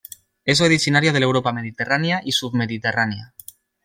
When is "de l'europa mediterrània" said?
1.17-2.21